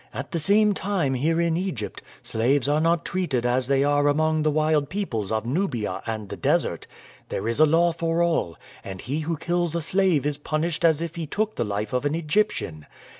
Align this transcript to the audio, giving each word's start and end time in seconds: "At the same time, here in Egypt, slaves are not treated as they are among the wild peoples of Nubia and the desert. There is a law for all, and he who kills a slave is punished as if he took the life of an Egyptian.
"At 0.15 0.31
the 0.31 0.39
same 0.39 0.73
time, 0.73 1.13
here 1.13 1.39
in 1.39 1.55
Egypt, 1.55 2.01
slaves 2.23 2.67
are 2.67 2.81
not 2.81 3.05
treated 3.05 3.45
as 3.45 3.67
they 3.67 3.83
are 3.83 4.07
among 4.07 4.41
the 4.41 4.49
wild 4.49 4.89
peoples 4.89 5.31
of 5.31 5.45
Nubia 5.45 6.01
and 6.07 6.29
the 6.29 6.35
desert. 6.35 6.87
There 7.29 7.47
is 7.47 7.59
a 7.59 7.67
law 7.67 7.91
for 7.93 8.23
all, 8.23 8.57
and 8.83 8.99
he 9.01 9.19
who 9.19 9.37
kills 9.37 9.75
a 9.75 9.81
slave 9.83 10.25
is 10.25 10.39
punished 10.39 10.83
as 10.83 11.03
if 11.03 11.17
he 11.17 11.27
took 11.27 11.55
the 11.55 11.63
life 11.63 11.93
of 11.93 12.03
an 12.05 12.15
Egyptian. 12.15 12.87